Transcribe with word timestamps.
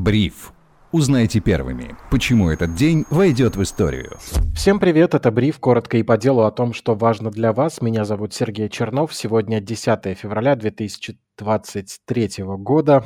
Бриф. 0.00 0.54
Узнайте 0.92 1.40
первыми, 1.40 1.94
почему 2.10 2.48
этот 2.48 2.74
день 2.74 3.04
войдет 3.10 3.56
в 3.56 3.62
историю. 3.62 4.16
Всем 4.54 4.80
привет, 4.80 5.12
это 5.14 5.30
Бриф, 5.30 5.58
коротко 5.60 5.98
и 5.98 6.02
по 6.02 6.16
делу 6.16 6.44
о 6.44 6.50
том, 6.50 6.72
что 6.72 6.94
важно 6.94 7.30
для 7.30 7.52
вас. 7.52 7.82
Меня 7.82 8.06
зовут 8.06 8.32
Сергей 8.32 8.70
Чернов. 8.70 9.14
Сегодня 9.14 9.60
10 9.60 10.16
февраля 10.16 10.56
2023 10.56 12.30
года. 12.38 13.04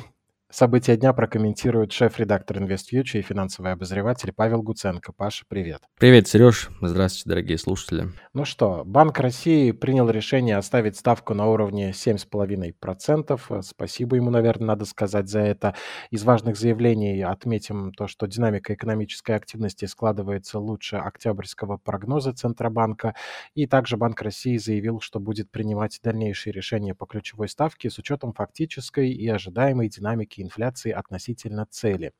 События 0.55 0.97
дня 0.97 1.13
прокомментирует 1.13 1.91
шеф-редактор 1.91 2.59
InvestFuture 2.59 3.19
и 3.19 3.23
финансовый 3.23 3.73
обозреватель 3.73 4.33
Павел 4.33 4.63
Гуценко. 4.63 5.13
Паша, 5.13 5.45
привет. 5.49 5.83
Привет, 5.99 6.29
Сереж. 6.29 6.71
Здравствуйте, 6.81 7.29
дорогие 7.29 7.59
слушатели. 7.59 8.13
Ну 8.35 8.45
что, 8.45 8.85
Банк 8.87 9.19
России 9.19 9.73
принял 9.73 10.09
решение 10.09 10.57
оставить 10.57 10.97
ставку 10.97 11.35
на 11.35 11.49
уровне 11.49 11.91
7,5%. 11.91 13.63
Спасибо 13.63 14.15
ему, 14.15 14.31
наверное, 14.31 14.69
надо 14.69 14.85
сказать 14.85 15.29
за 15.29 15.41
это. 15.41 15.75
Из 16.13 16.23
важных 16.23 16.57
заявлений 16.57 17.21
отметим 17.23 17.93
то, 17.93 18.07
что 18.07 18.29
динамика 18.29 18.75
экономической 18.75 19.35
активности 19.35 19.87
складывается 19.87 20.61
лучше 20.61 20.99
октябрьского 20.99 21.79
прогноза 21.79 22.33
Центробанка. 22.33 23.17
И 23.57 23.67
также 23.67 23.97
Банк 23.97 24.23
России 24.23 24.57
заявил, 24.59 25.01
что 25.01 25.19
будет 25.19 25.51
принимать 25.51 25.99
дальнейшие 26.01 26.53
решения 26.53 26.95
по 26.95 27.07
ключевой 27.07 27.49
ставке 27.49 27.91
с 27.91 27.99
учетом 27.99 28.33
фактической 28.33 29.11
и 29.11 29.29
ожидаемой 29.29 29.89
динамики 29.89 30.44
инфляции 30.45 30.93
относительно 30.93 31.67
цели. 31.67 32.13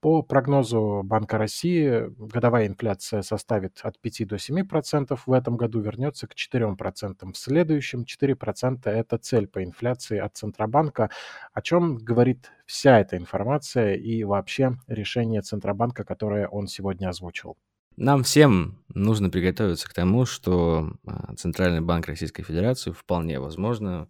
По 0.00 0.22
прогнозу 0.22 1.02
Банка 1.04 1.38
России 1.38 2.04
годовая 2.16 2.68
инфляция 2.68 3.22
составит 3.22 3.80
от 3.82 3.98
5 4.00 4.28
до 4.28 4.36
7%, 4.36 5.18
в 5.26 5.32
этом 5.32 5.56
году 5.56 5.80
вернется 5.80 6.28
к 6.28 6.34
4%, 6.34 7.32
в 7.32 7.36
следующем 7.36 8.04
4% 8.04 8.88
это 8.88 9.18
цель 9.18 9.48
по 9.48 9.62
инфляции 9.64 10.18
от 10.18 10.36
Центробанка, 10.36 11.10
о 11.52 11.62
чем 11.62 11.96
говорит 11.96 12.52
вся 12.64 13.00
эта 13.00 13.16
информация 13.16 13.94
и 13.96 14.22
вообще 14.22 14.76
решение 14.86 15.42
Центробанка, 15.42 16.04
которое 16.04 16.46
он 16.46 16.68
сегодня 16.68 17.08
озвучил. 17.08 17.56
Нам 17.96 18.22
всем 18.22 18.78
нужно 18.94 19.28
приготовиться 19.28 19.88
к 19.88 19.92
тому, 19.92 20.24
что 20.24 20.92
а, 21.04 21.34
Центральный 21.34 21.80
банк 21.80 22.06
Российской 22.06 22.44
Федерации 22.44 22.92
вполне 22.92 23.40
возможно 23.40 24.08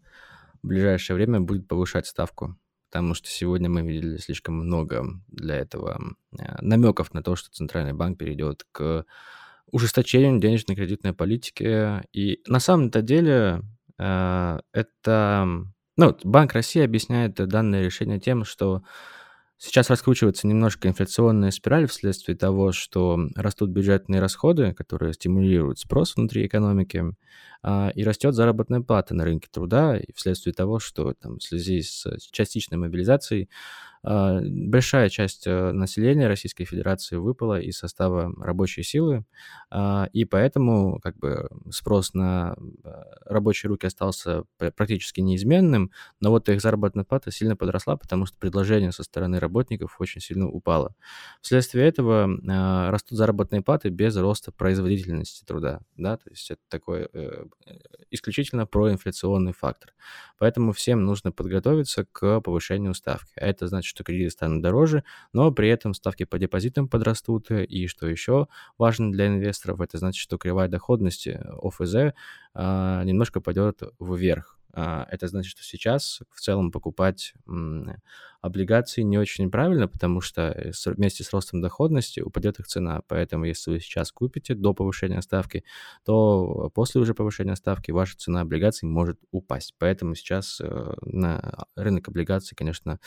в 0.63 0.67
ближайшее 0.67 1.17
время 1.17 1.41
будет 1.41 1.67
повышать 1.67 2.07
ставку 2.07 2.59
потому 2.91 3.15
что 3.15 3.29
сегодня 3.29 3.69
мы 3.69 3.83
видели 3.83 4.17
слишком 4.17 4.55
много 4.55 5.05
для 5.29 5.57
этого 5.57 6.01
э, 6.39 6.57
намеков 6.61 7.13
на 7.13 7.23
то, 7.23 7.37
что 7.37 7.51
Центральный 7.51 7.93
банк 7.93 8.19
перейдет 8.19 8.65
к 8.73 9.05
ужесточению 9.71 10.41
денежно-кредитной 10.41 11.13
политики. 11.13 12.03
И 12.13 12.43
на 12.47 12.61
самом-то 12.61 13.03
деле 13.03 13.63
э, 13.99 14.59
это... 14.73 15.49
Ну, 15.97 16.17
Банк 16.23 16.53
России 16.53 16.81
объясняет 16.81 17.35
данное 17.35 17.85
решение 17.85 18.21
тем, 18.21 18.45
что 18.45 18.83
Сейчас 19.61 19.91
раскручивается 19.91 20.47
немножко 20.47 20.87
инфляционная 20.87 21.51
спираль 21.51 21.89
вследствие 21.89 22.37
того, 22.37 22.71
что 22.71 23.19
растут 23.35 23.71
бюджетные 23.71 24.21
расходы, 24.21 24.73
которые 24.73 25.13
стимулируют 25.15 25.81
спрос 25.81 26.15
внутри 26.15 26.47
экономики, 26.47 27.05
а, 27.65 27.91
и 27.93 28.05
растет 28.05 28.35
заработная 28.35 28.83
плата 28.83 29.15
на 29.15 29.25
рынке 29.25 29.49
труда, 29.51 29.97
и 29.97 30.13
вследствие 30.15 30.55
того, 30.55 30.79
что 30.79 31.13
там, 31.15 31.39
в 31.39 31.43
связи 31.43 31.83
с 31.83 32.07
частичной 32.31 32.79
мобилизацией 32.79 33.51
большая 34.11 35.11
часть 35.11 35.47
э, 35.47 35.73
населения 35.73 36.29
Российской 36.29 36.65
Федерации 36.65 37.17
выпала 37.17 37.61
из 37.61 37.77
состава 37.77 38.33
рабочей 38.43 38.83
силы, 38.83 39.27
а, 39.71 40.09
и 40.15 40.25
поэтому 40.25 40.99
как 41.01 41.19
бы 41.19 41.49
спрос 41.71 42.15
на 42.15 42.57
а, 42.85 43.05
рабочие 43.27 43.69
руки 43.69 43.87
остался 43.87 44.45
практически 44.77 45.21
неизменным, 45.21 45.91
но 46.21 46.31
вот 46.31 46.49
их 46.49 46.63
заработная 46.63 47.05
плата 47.05 47.31
сильно 47.31 47.55
подросла, 47.55 47.97
потому 47.97 48.25
что 48.25 48.39
предложение 48.39 48.93
со 48.93 49.03
стороны 49.03 49.39
работников 49.39 49.97
очень 50.01 50.23
сильно 50.23 50.49
упало. 50.49 50.95
Вследствие 51.43 51.87
этого 51.87 52.29
растут 52.91 53.19
заработные 53.19 53.61
платы 53.61 53.91
без 53.91 54.17
роста 54.17 54.53
производительности 54.53 55.45
труда, 55.45 55.81
да, 55.97 56.17
то 56.17 56.31
есть 56.31 56.51
это 56.51 56.63
такой 56.69 57.09
э, 57.13 57.45
исключительно 58.11 58.65
проинфляционный 58.65 59.53
фактор. 59.53 59.93
Поэтому 60.39 60.73
всем 60.73 61.05
нужно 61.05 61.31
подготовиться 61.31 62.07
к 62.11 62.41
повышению 62.41 62.95
ставки, 62.95 63.33
а 63.37 63.45
это 63.45 63.67
значит, 63.67 63.98
что 63.99 64.05
кредиты 64.05 64.31
станут 64.31 64.63
дороже, 64.63 65.03
но 65.33 65.51
при 65.51 65.69
этом 65.69 65.93
ставки 65.93 66.23
по 66.25 66.39
депозитам 66.39 66.87
подрастут. 66.87 67.51
И 67.51 67.89
что 67.89 68.07
еще 68.07 68.47
важно 68.79 69.11
для 69.11 69.27
инвесторов, 69.27 69.81
это 69.81 69.99
значит, 69.99 70.23
что 70.23 70.39
кривая 70.39 70.69
доходности 70.69 71.41
ОФЗ 71.61 72.15
а, 72.55 73.03
немножко 73.03 73.41
пойдет 73.41 73.83
вверх. 73.99 74.57
А, 74.73 75.05
это 75.11 75.27
значит, 75.27 75.51
что 75.51 75.65
сейчас 75.65 76.21
в 76.31 76.41
целом 76.41 76.71
покупать 76.71 77.35
облигации 78.41 79.03
не 79.03 79.19
очень 79.19 79.51
правильно, 79.51 79.89
потому 79.89 80.21
что 80.21 80.43
э, 80.43 80.73
вместе 80.87 81.25
с 81.25 81.33
ростом 81.33 81.61
доходности 81.61 82.21
упадет 82.21 82.59
их 82.61 82.67
цена. 82.67 83.03
Поэтому 83.09 83.45
если 83.45 83.71
вы 83.71 83.81
сейчас 83.81 84.13
купите 84.13 84.55
до 84.55 84.75
повышения 84.75 85.21
ставки, 85.23 85.65
то 86.05 86.71
после 86.75 87.01
уже 87.01 87.15
повышения 87.15 87.57
ставки 87.57 87.91
ваша 87.91 88.17
цена 88.17 88.43
облигаций 88.43 88.89
может 88.89 89.19
упасть. 89.31 89.75
Поэтому 89.79 90.15
сейчас 90.15 90.61
э, 90.61 90.95
на 91.03 91.67
рынок 91.77 92.09
облигаций, 92.09 92.57
конечно, 92.57 92.99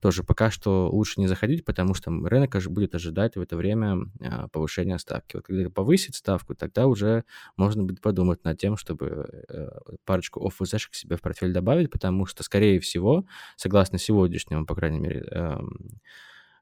тоже 0.00 0.22
пока 0.22 0.50
что 0.50 0.88
лучше 0.90 1.20
не 1.20 1.26
заходить, 1.26 1.64
потому 1.64 1.94
что 1.94 2.10
рынок 2.10 2.56
будет 2.68 2.94
ожидать 2.94 3.36
в 3.36 3.40
это 3.40 3.56
время 3.56 3.98
повышения 4.52 4.98
ставки. 4.98 5.36
Вот 5.36 5.46
когда 5.46 5.68
повысит 5.70 6.14
ставку, 6.14 6.54
тогда 6.54 6.86
уже 6.86 7.24
можно 7.56 7.82
будет 7.82 8.00
подумать 8.00 8.44
над 8.44 8.58
тем, 8.58 8.76
чтобы 8.76 9.44
э, 9.48 9.68
парочку 10.04 10.46
офф-УЗшек 10.46 10.94
себе 10.94 11.16
в 11.16 11.20
портфель 11.20 11.52
добавить, 11.52 11.90
потому 11.90 12.26
что, 12.26 12.42
скорее 12.42 12.80
всего, 12.80 13.26
согласно 13.56 13.98
сегодняшнему, 13.98 14.64
по 14.76 14.80
крайней 14.80 15.00
мере, 15.00 15.26
эм, 15.30 15.70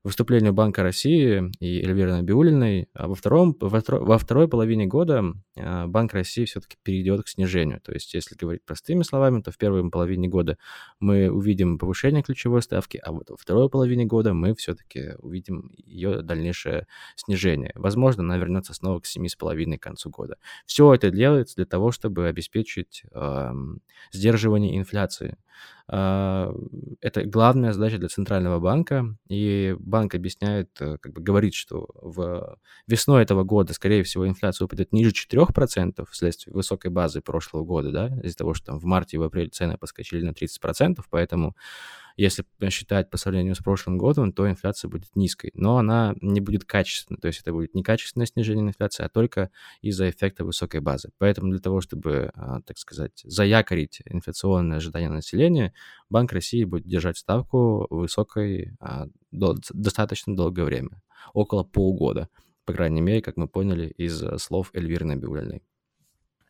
выступлению 0.05 0.53
Банка 0.53 0.83
России 0.83 1.51
и 1.61 1.81
Эльвиры 1.81 2.13
Набиулиной, 2.13 2.89
а 2.93 3.09
во, 3.09 3.15
втором, 3.15 3.57
во, 3.59 3.83
во 3.89 4.19
второй 4.19 4.49
половине 4.49 4.87
года 4.87 5.25
а, 5.59 5.87
Банк 5.87 6.13
России 6.13 6.45
все-таки 6.45 6.77
перейдет 6.83 7.25
к 7.25 7.29
снижению. 7.29 7.81
То 7.81 7.93
есть, 7.93 8.13
если 8.13 8.37
говорить 8.37 8.63
простыми 8.65 9.03
словами, 9.03 9.41
то 9.41 9.51
в 9.51 9.57
первой 9.57 9.89
половине 9.91 10.29
года 10.29 10.59
мы 11.01 11.31
увидим 11.31 11.79
повышение 11.79 12.23
ключевой 12.23 12.61
ставки, 12.61 12.99
а 13.03 13.13
вот 13.13 13.31
во 13.31 13.37
второй 13.37 13.71
половине 13.71 14.05
года 14.05 14.35
мы 14.35 14.55
все-таки 14.55 15.15
увидим 15.19 15.73
ее 15.87 16.21
дальнейшее 16.21 16.87
снижение. 17.17 17.73
Возможно, 17.75 18.23
она 18.23 18.37
вернется 18.37 18.75
снова 18.75 19.01
к 19.01 19.05
7,5 19.07 19.79
к 19.79 19.83
концу 19.83 20.11
года. 20.11 20.37
Все 20.67 20.93
это 20.93 21.11
делается 21.11 21.57
для 21.57 21.67
того, 21.67 21.93
чтобы 21.93 22.27
обеспечить 22.29 23.05
э, 23.11 23.53
сдерживание 24.13 24.77
инфляции. 24.77 25.39
А, 25.87 26.53
это 27.01 27.25
главная 27.25 27.73
задача 27.73 27.99
для 27.99 28.09
Центрального 28.09 28.59
банка, 28.59 29.17
и 29.29 29.77
банк 29.95 30.13
объясняет, 30.17 30.71
э, 30.81 30.99
как 31.01 31.13
бы 31.13 31.23
говорит, 31.23 31.55
что 31.55 31.87
в 32.03 32.59
весной 32.89 33.23
этого 33.23 33.45
года, 33.45 33.75
скорее 33.75 34.03
всего, 34.03 34.27
инфляция 34.27 34.65
упадет 34.65 34.93
ниже 34.93 35.13
4% 35.13 36.05
вследствие 36.11 36.53
высокой 36.53 36.91
базы 36.91 37.21
прошлого 37.21 37.63
года, 37.63 37.93
да, 37.93 38.09
из-за 38.25 38.37
того, 38.37 38.55
что 38.55 38.67
там 38.67 38.81
в 38.81 38.85
марте 38.87 39.17
и 39.17 39.21
в 39.21 39.23
апреле 39.23 39.51
цены 39.51 39.79
подскочили 39.79 40.25
на 40.25 40.33
30%, 40.33 40.99
поэтому 41.11 41.55
если 42.17 42.45
считать 42.71 43.11
по 43.11 43.17
сравнению 43.17 43.55
с 43.55 43.59
прошлым 43.59 43.99
годом, 43.99 44.33
то 44.33 44.49
инфляция 44.49 44.89
будет 44.89 45.15
низкой, 45.17 45.51
но 45.55 45.79
она 45.79 46.15
не 46.21 46.41
будет 46.41 46.65
качественной, 46.65 47.19
то 47.21 47.27
есть 47.27 47.41
это 47.41 47.53
будет 47.53 47.75
не 47.75 47.83
качественное 47.83 48.27
снижение 48.27 48.69
инфляции, 48.69 49.05
а 49.05 49.09
только 49.09 49.51
из-за 49.83 50.11
эффекта 50.11 50.45
высокой 50.45 50.81
базы. 50.81 51.11
Поэтому 51.19 51.51
для 51.51 51.61
того, 51.61 51.81
чтобы, 51.81 52.31
а, 52.35 52.61
так 52.63 52.79
сказать, 52.79 53.21
заякорить 53.25 54.01
инфляционное 54.05 54.79
ожидание 54.79 55.11
населения, 55.11 55.75
Банк 56.09 56.33
России 56.33 56.65
будет 56.65 56.87
держать 56.87 57.19
ставку 57.19 57.87
высокой 57.91 58.77
а, 58.81 59.07
достаточно 59.33 60.37
долгое 60.37 60.65
время, 60.65 61.03
около 61.33 61.65
полгода, 61.65 62.29
по 62.65 62.73
крайней 62.73 63.01
мере, 63.01 63.23
как 63.23 63.37
мы 63.37 63.49
поняли 63.49 63.89
из 63.89 64.23
слов 64.39 64.71
Эльвиры 64.73 65.05
Набиулиной. 65.05 65.63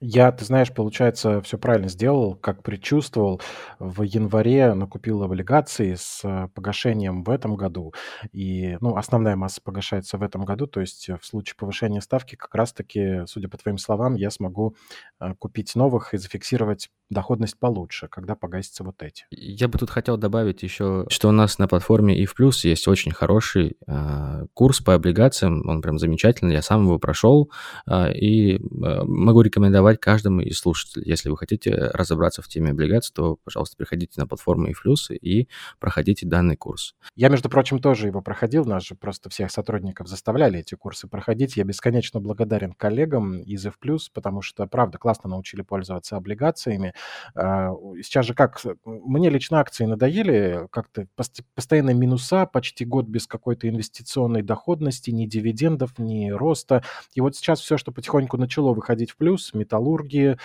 Я, 0.00 0.32
ты 0.32 0.44
знаешь, 0.44 0.72
получается, 0.72 1.40
все 1.42 1.56
правильно 1.56 1.88
сделал, 1.88 2.34
как 2.34 2.62
предчувствовал. 2.62 3.40
В 3.78 4.02
январе 4.02 4.74
накупил 4.74 5.22
облигации 5.22 5.94
с 5.94 6.20
э, 6.24 6.48
погашением 6.54 7.22
в 7.22 7.30
этом 7.30 7.56
году. 7.56 7.94
И, 8.32 8.76
ну, 8.80 8.96
основная 8.96 9.36
масса 9.36 9.60
погашается 9.62 10.18
в 10.18 10.22
этом 10.22 10.44
году. 10.44 10.66
То 10.66 10.80
есть 10.80 11.08
в 11.08 11.24
случае 11.24 11.54
повышения 11.56 12.00
ставки 12.00 12.34
как 12.34 12.54
раз-таки, 12.54 13.22
судя 13.26 13.48
по 13.48 13.56
твоим 13.56 13.78
словам, 13.78 14.14
я 14.14 14.30
смогу 14.30 14.76
э, 15.20 15.34
купить 15.38 15.74
новых 15.74 16.12
и 16.12 16.18
зафиксировать 16.18 16.90
доходность 17.10 17.58
получше, 17.58 18.08
когда 18.08 18.34
погасятся 18.34 18.84
вот 18.84 19.02
эти. 19.02 19.24
Я 19.30 19.68
бы 19.68 19.78
тут 19.78 19.90
хотел 19.90 20.16
добавить 20.16 20.62
еще, 20.62 21.06
что 21.08 21.28
у 21.28 21.32
нас 21.32 21.58
на 21.58 21.68
платформе 21.68 22.18
и 22.18 22.26
в 22.26 22.34
плюс 22.34 22.64
есть 22.64 22.88
очень 22.88 23.12
хороший 23.12 23.76
э, 23.86 24.46
курс 24.52 24.80
по 24.80 24.94
облигациям. 24.94 25.66
Он 25.68 25.80
прям 25.80 25.98
замечательный. 25.98 26.54
Я 26.54 26.62
сам 26.62 26.84
его 26.84 26.98
прошел 26.98 27.50
э, 27.86 28.12
и 28.14 28.56
э, 28.56 28.58
могу 28.60 29.40
рекомендовать 29.40 29.83
рекомендовать 29.84 30.00
каждому 30.00 30.40
из 30.40 30.58
слушателей. 30.58 31.06
Если 31.06 31.28
вы 31.28 31.36
хотите 31.36 31.72
разобраться 31.72 32.42
в 32.42 32.48
теме 32.48 32.70
облигаций, 32.70 33.12
то, 33.14 33.36
пожалуйста, 33.44 33.76
приходите 33.76 34.20
на 34.20 34.26
платформу 34.26 34.70
ИФЛЮС 34.70 35.10
и 35.10 35.48
проходите 35.78 36.26
данный 36.26 36.56
курс. 36.56 36.94
Я, 37.16 37.28
между 37.28 37.48
прочим, 37.48 37.78
тоже 37.78 38.06
его 38.06 38.22
проходил. 38.22 38.64
Нас 38.64 38.84
же 38.84 38.94
просто 38.94 39.28
всех 39.28 39.50
сотрудников 39.50 40.08
заставляли 40.08 40.60
эти 40.60 40.74
курсы 40.74 41.08
проходить. 41.08 41.56
Я 41.56 41.64
бесконечно 41.64 42.20
благодарен 42.20 42.72
коллегам 42.72 43.40
из 43.40 43.66
ИФ+, 43.66 43.74
потому 44.12 44.42
что, 44.42 44.66
правда, 44.66 44.98
классно 44.98 45.30
научили 45.30 45.62
пользоваться 45.62 46.16
облигациями. 46.16 46.94
А, 47.34 47.72
сейчас 48.02 48.26
же 48.26 48.34
как, 48.34 48.60
мне 48.84 49.28
лично 49.30 49.60
акции 49.60 49.84
надоели, 49.84 50.66
как-то 50.70 51.06
постоянно 51.54 51.90
минуса, 51.90 52.46
почти 52.46 52.84
год 52.84 53.06
без 53.06 53.26
какой-то 53.26 53.68
инвестиционной 53.68 54.42
доходности, 54.42 55.10
ни 55.10 55.26
дивидендов, 55.26 55.98
ни 55.98 56.30
роста. 56.30 56.82
И 57.14 57.20
вот 57.20 57.36
сейчас 57.36 57.60
все, 57.60 57.76
что 57.76 57.92
потихоньку 57.92 58.36
начало 58.36 58.72
выходить 58.72 59.10
в 59.10 59.16
плюс, 59.16 59.52
металлургии, 59.74 60.38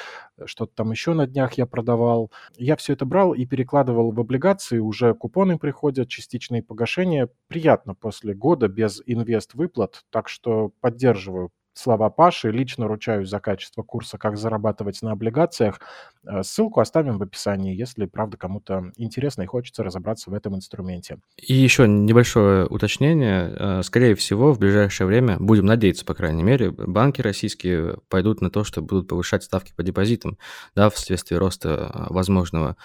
что-то 0.45 0.73
там 0.75 0.91
еще 0.91 1.13
на 1.13 1.27
днях 1.27 1.53
я 1.53 1.65
продавал, 1.65 2.31
я 2.57 2.75
все 2.75 2.93
это 2.93 3.05
брал 3.05 3.33
и 3.33 3.45
перекладывал 3.45 4.11
в 4.11 4.19
облигации, 4.19 4.79
уже 4.79 5.13
купоны 5.13 5.57
приходят, 5.57 6.09
частичные 6.09 6.63
погашения. 6.63 7.29
Приятно 7.47 7.93
после 7.93 8.33
года 8.33 8.67
без 8.67 9.01
инвест-выплат, 9.05 10.03
так 10.09 10.29
что 10.29 10.71
поддерживаю 10.81 11.51
слова 11.79 12.09
Паши. 12.09 12.51
Лично 12.51 12.87
ручаюсь 12.87 13.29
за 13.29 13.39
качество 13.39 13.83
курса 13.83 14.17
«Как 14.17 14.37
зарабатывать 14.37 15.01
на 15.01 15.11
облигациях». 15.11 15.79
Э, 16.25 16.43
ссылку 16.43 16.81
оставим 16.81 17.17
в 17.17 17.23
описании, 17.23 17.75
если, 17.75 18.05
правда, 18.05 18.37
кому-то 18.37 18.91
интересно 18.97 19.43
и 19.43 19.45
хочется 19.45 19.83
разобраться 19.83 20.29
в 20.29 20.33
этом 20.33 20.55
инструменте. 20.55 21.17
И 21.37 21.53
еще 21.53 21.87
небольшое 21.87 22.65
уточнение. 22.65 23.55
Э, 23.57 23.81
скорее 23.83 24.15
всего, 24.15 24.53
в 24.53 24.59
ближайшее 24.59 25.07
время, 25.07 25.37
будем 25.39 25.65
надеяться, 25.65 26.05
по 26.05 26.13
крайней 26.13 26.43
мере, 26.43 26.71
банки 26.71 27.21
российские 27.21 27.97
пойдут 28.09 28.41
на 28.41 28.49
то, 28.49 28.63
что 28.63 28.81
будут 28.81 29.07
повышать 29.07 29.43
ставки 29.43 29.73
по 29.75 29.83
депозитам, 29.83 30.37
да, 30.75 30.89
вследствие 30.89 31.39
роста 31.39 31.91
э, 31.93 32.13
возможного 32.13 32.75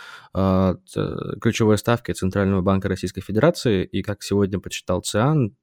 ключевой 1.41 1.79
ставки 1.79 2.11
Центрального 2.11 2.61
банка 2.61 2.89
Российской 2.89 3.21
Федерации. 3.21 3.85
И 3.85 4.03
как 4.03 4.23
сегодня 4.25 4.59
почитал 4.59 5.01
ЦИАН, 5.01 5.55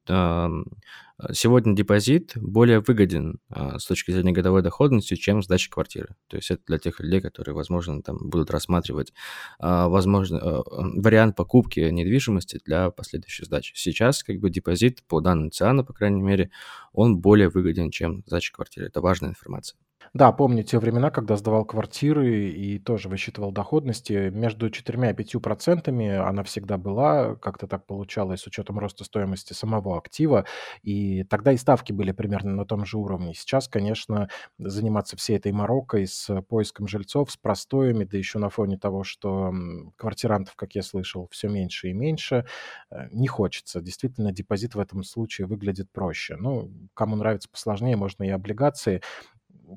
Сегодня 1.33 1.75
депозит 1.75 2.33
более 2.35 2.79
выгоден 2.79 3.39
а, 3.49 3.79
с 3.79 3.85
точки 3.85 4.11
зрения 4.11 4.31
годовой 4.31 4.61
доходности, 4.61 5.15
чем 5.15 5.43
сдача 5.43 5.69
квартиры. 5.69 6.15
То 6.27 6.37
есть 6.37 6.51
это 6.51 6.61
для 6.67 6.77
тех 6.77 6.99
людей, 6.99 7.21
которые, 7.21 7.55
возможно, 7.55 8.01
там 8.01 8.17
будут 8.29 8.51
рассматривать 8.51 9.13
а, 9.59 9.87
возможно, 9.89 10.39
а, 10.39 10.63
вариант 10.67 11.35
покупки 11.35 11.79
недвижимости 11.79 12.59
для 12.65 12.89
последующей 12.91 13.45
сдачи. 13.45 13.73
Сейчас 13.75 14.23
как 14.23 14.39
бы 14.39 14.49
депозит 14.49 15.03
по 15.07 15.21
данным 15.21 15.51
ЦИАНа, 15.51 15.83
по 15.83 15.93
крайней 15.93 16.21
мере, 16.21 16.51
он 16.93 17.19
более 17.19 17.49
выгоден, 17.49 17.91
чем 17.91 18.23
сдача 18.25 18.53
квартиры. 18.53 18.87
Это 18.87 19.01
важная 19.01 19.29
информация. 19.29 19.77
Да, 20.13 20.33
помню 20.33 20.61
те 20.63 20.77
времена, 20.77 21.09
когда 21.09 21.37
сдавал 21.37 21.63
квартиры 21.63 22.49
и 22.49 22.79
тоже 22.79 23.07
высчитывал 23.07 23.53
доходности. 23.53 24.29
Между 24.29 24.69
4 24.69 25.11
и 25.11 25.13
5 25.13 25.39
процентами 25.39 26.09
она 26.17 26.43
всегда 26.43 26.77
была, 26.77 27.35
как-то 27.35 27.65
так 27.65 27.85
получалось, 27.85 28.41
с 28.41 28.47
учетом 28.47 28.77
роста 28.77 29.05
стоимости 29.05 29.53
самого 29.53 29.97
актива. 29.97 30.43
И 30.83 31.23
тогда 31.23 31.53
и 31.53 31.57
ставки 31.57 31.93
были 31.93 32.11
примерно 32.11 32.51
на 32.53 32.65
том 32.65 32.85
же 32.85 32.97
уровне. 32.97 33.33
Сейчас, 33.33 33.69
конечно, 33.69 34.27
заниматься 34.59 35.15
всей 35.15 35.37
этой 35.37 35.53
морокой 35.53 36.05
с 36.07 36.41
поиском 36.41 36.87
жильцов, 36.89 37.31
с 37.31 37.37
простоями, 37.37 38.03
да 38.03 38.17
еще 38.17 38.37
на 38.37 38.49
фоне 38.49 38.77
того, 38.77 39.05
что 39.05 39.53
квартирантов, 39.95 40.55
как 40.57 40.75
я 40.75 40.81
слышал, 40.83 41.29
все 41.31 41.47
меньше 41.47 41.89
и 41.89 41.93
меньше, 41.93 42.45
э, 42.91 43.07
не 43.11 43.27
хочется. 43.27 43.79
Действительно, 43.79 44.33
депозит 44.33 44.75
в 44.75 44.79
этом 44.79 45.03
случае 45.03 45.47
выглядит 45.47 45.89
проще. 45.93 46.35
Ну, 46.35 46.69
кому 46.95 47.15
нравится 47.15 47.47
посложнее, 47.49 47.95
можно 47.95 48.23
и 48.23 48.29
облигации 48.29 49.01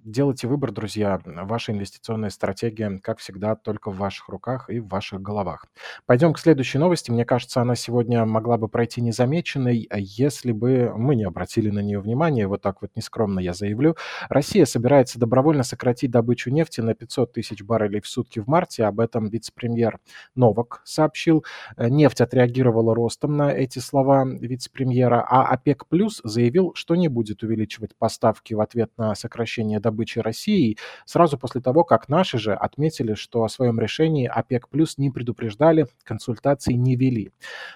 делайте 0.04 0.48
выбор, 0.48 0.72
друзья. 0.72 1.20
Ваша 1.24 1.72
инвестиционная 1.72 2.30
стратегия, 2.30 2.98
как 3.02 3.18
всегда, 3.18 3.54
только 3.54 3.90
в 3.90 3.96
ваших 3.96 4.28
руках 4.28 4.68
и 4.70 4.80
в 4.80 4.88
ваших 4.88 5.22
головах. 5.22 5.66
Пойдем 6.06 6.32
к 6.32 6.38
следующей 6.38 6.78
новости. 6.78 7.10
Мне 7.10 7.24
кажется, 7.24 7.60
она 7.60 7.74
сегодня 7.74 8.24
могла 8.24 8.58
бы 8.58 8.68
пройти 8.68 9.00
незамеченной, 9.00 9.88
если 9.96 10.52
бы 10.52 10.92
мы 10.96 11.14
не 11.14 11.24
обратили 11.24 11.70
на 11.70 11.80
нее 11.80 12.00
внимания. 12.00 12.46
Вот 12.48 12.62
так 12.62 12.82
вот 12.82 12.90
нескромно 12.96 13.40
я 13.40 13.52
заявлю. 13.52 13.96
Россия 14.28 14.64
собирается 14.64 15.18
добровольно 15.18 15.62
сократить 15.62 16.10
добычу 16.10 16.50
нефти 16.50 16.80
на 16.80 16.94
500 16.94 17.32
тысяч 17.32 17.62
баррелей 17.62 18.00
в 18.00 18.08
сутки 18.08 18.40
в 18.40 18.48
марте. 18.48 18.84
Об 18.84 19.00
этом 19.00 19.28
вице-премьер 19.28 20.00
Новак 20.34 20.80
сообщил. 20.84 21.44
Нефть 21.76 22.20
отреагировала 22.20 22.94
ростом 22.94 23.36
на 23.36 23.52
эти 23.52 23.78
слова 23.78 24.24
вице-премьера, 24.24 25.24
а 25.28 25.46
ОПЕК 25.52 25.86
Плюс 25.86 26.20
заявил, 26.24 26.72
что 26.74 26.96
не 26.96 27.08
будет 27.08 27.42
увеличивать 27.42 27.94
поставки 27.96 28.54
в 28.54 28.60
ответ 28.60 28.90
на 28.96 29.14
сокращение 29.14 29.80
добычи 29.84 30.18
России, 30.18 30.76
сразу 31.04 31.38
после 31.38 31.60
того, 31.60 31.84
как 31.84 32.08
наши 32.08 32.38
же 32.38 32.54
отметили, 32.54 33.14
что 33.14 33.44
о 33.44 33.48
своем 33.48 33.78
решении 33.78 34.26
ОПЕК 34.26 34.68
плюс 34.68 34.98
не 34.98 35.10
предупреждали, 35.10 35.86
консультации 36.02 36.72
не 36.72 36.96
вели. 36.96 37.30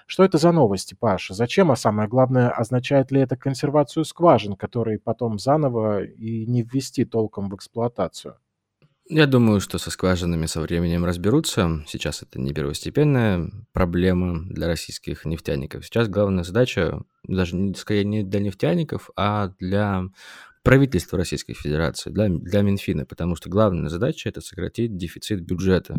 Что 0.07 0.23
это 0.23 0.37
за 0.37 0.51
новости, 0.51 0.95
Паша? 0.99 1.33
Зачем, 1.33 1.71
а 1.71 1.75
самое 1.75 2.09
главное, 2.09 2.49
означает 2.49 3.11
ли 3.11 3.21
это 3.21 3.37
консервацию 3.37 4.03
скважин, 4.05 4.55
которые 4.55 4.99
потом 4.99 5.39
заново 5.39 6.03
и 6.03 6.45
не 6.45 6.63
ввести 6.63 7.05
толком 7.05 7.49
в 7.49 7.55
эксплуатацию? 7.55 8.35
Я 9.11 9.25
думаю, 9.25 9.59
что 9.59 9.79
со 9.79 9.89
скважинами 9.89 10.45
со 10.45 10.61
временем 10.61 11.03
разберутся. 11.03 11.83
Сейчас 11.87 12.21
это 12.21 12.39
не 12.39 12.53
первостепенная 12.53 13.49
проблема 13.73 14.43
для 14.47 14.67
российских 14.67 15.25
нефтяников. 15.25 15.83
Сейчас 15.83 16.07
главная 16.07 16.43
задача, 16.43 17.01
даже 17.23 17.73
скорее 17.73 18.03
не 18.03 18.21
для 18.21 18.39
нефтяников, 18.39 19.09
а 19.15 19.47
для 19.57 20.03
правительства 20.63 21.17
Российской 21.17 21.53
Федерации, 21.53 22.09
для, 22.09 22.27
для 22.29 22.61
Минфина, 22.61 23.05
потому 23.05 23.35
что 23.35 23.49
главная 23.49 23.89
задача 23.89 24.29
это 24.29 24.41
сократить 24.41 24.97
дефицит 24.97 25.41
бюджета. 25.41 25.97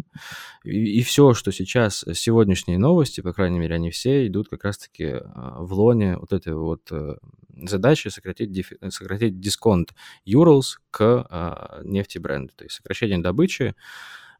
И, 0.64 0.98
и 0.98 1.02
все, 1.02 1.34
что 1.34 1.50
сейчас, 1.50 2.04
сегодняшние 2.14 2.78
новости, 2.78 3.20
по 3.20 3.32
крайней 3.32 3.58
мере, 3.58 3.74
они 3.74 3.90
все 3.90 4.26
идут 4.26 4.48
как 4.48 4.64
раз-таки 4.64 5.06
а, 5.06 5.62
в 5.62 5.72
лоне 5.72 6.16
вот 6.16 6.32
этой 6.32 6.54
вот 6.54 6.82
э, 6.92 7.16
задачи 7.56 8.08
сократить, 8.08 8.52
дефи, 8.52 8.76
сократить 8.90 9.40
дисконт 9.40 9.94
Urals 10.26 10.78
к 10.90 11.26
а, 11.28 11.80
нефтебренду, 11.84 12.52
то 12.54 12.64
есть 12.64 12.76
сокращение 12.76 13.18
добычи 13.18 13.74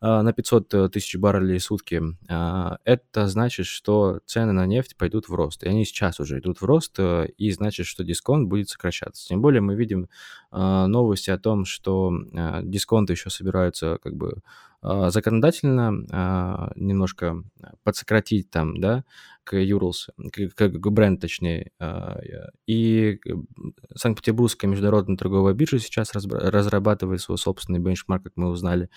на 0.01 0.33
500 0.33 0.75
э, 0.75 0.89
тысяч 0.89 1.17
баррелей 1.17 1.59
в 1.59 1.63
сутки, 1.63 2.03
а, 2.29 2.79
это 2.85 3.27
значит, 3.27 3.67
что 3.67 4.21
цены 4.25 4.53
на 4.53 4.65
нефть 4.67 4.97
пойдут 4.97 5.29
в 5.29 5.35
рост. 5.35 5.63
И 5.63 5.69
они 5.69 5.85
сейчас 5.85 6.21
уже 6.21 6.39
идут 6.39 6.61
в 6.61 6.65
рост, 6.65 6.95
э, 6.99 7.29
и 7.37 7.51
значит, 7.51 7.87
что 7.87 8.03
дисконт 8.03 8.49
будет 8.49 8.71
сокращаться. 8.71 9.27
Тем 9.27 9.43
более 9.43 9.61
мы 9.61 9.75
видим 9.75 10.09
а, 10.50 10.50
новости 10.53 11.31
о 11.31 11.39
том, 11.39 11.65
что 11.65 12.13
дисконты 12.63 13.13
еще 13.13 13.31
собираются 13.31 13.99
как 14.03 14.17
бы 14.17 14.43
законодательно 14.83 16.73
немножко 16.75 17.45
подсократить 17.85 18.51
там, 18.51 18.81
да, 18.81 19.05
к 19.51 19.57
Юрлс, 19.57 20.11
к, 20.33 20.69
к 20.69 20.91
бренд 20.91 21.21
точнее. 21.21 21.73
А, 21.81 22.21
и 22.69 23.19
Санкт-Петербургская 23.97 24.71
международная 24.71 25.17
торговая 25.17 25.55
биржа 25.55 25.81
сейчас 25.81 26.13
разрабатывает 26.15 27.21
свой 27.21 27.37
собственный 27.37 27.81
бенчмарк, 27.81 28.23
как 28.23 28.33
мы 28.37 28.49
узнали 28.49 28.91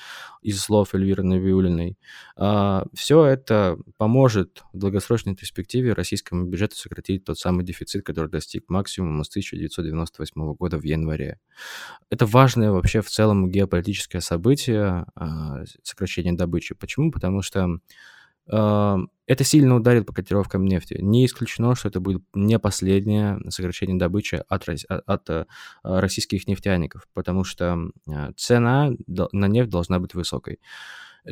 из 0.44 0.62
слов 0.62 0.94
Эльвиры 0.94 1.24
Навиулиной. 1.24 1.98
А, 2.36 2.86
Все 2.94 3.26
это 3.26 3.78
поможет 3.98 4.64
в 4.74 4.78
долгосрочной 4.78 5.36
перспективе 5.36 5.94
российскому 5.94 6.46
бюджету 6.46 6.76
сократить 6.76 7.26
тот 7.26 7.40
самый 7.40 7.66
дефицит, 7.66 8.06
который 8.06 8.30
достиг 8.30 8.66
максимума 8.68 9.24
с 9.24 9.30
1998 9.30 10.54
года 10.54 10.78
в 10.78 10.84
январе. 10.84 11.40
Это 12.10 12.26
важное 12.26 12.72
вообще 12.72 13.02
в 13.02 13.10
целом 13.10 13.50
геополитическое 13.50 14.22
событие, 14.22 15.06
а, 15.16 15.64
сокращение 15.82 16.34
добычи. 16.34 16.76
Почему? 16.76 17.12
Потому 17.12 17.42
что 17.42 17.80
это 18.46 19.44
сильно 19.44 19.76
ударит 19.76 20.06
по 20.06 20.14
котировкам 20.14 20.66
нефти. 20.66 20.98
Не 21.00 21.26
исключено, 21.26 21.76
что 21.76 21.88
это 21.88 22.02
будет 22.02 22.24
не 22.34 22.60
последнее 22.60 23.40
сокращение 23.50 23.98
добычи 23.98 24.44
от, 24.50 24.68
от 24.90 25.30
э, 25.30 25.46
российских 25.84 26.46
нефтяников, 26.46 27.08
потому 27.14 27.46
что 27.46 27.92
цена 28.36 28.92
на 29.08 29.48
нефть 29.48 29.70
должна 29.70 30.00
быть 30.00 30.14
высокой. 30.14 30.60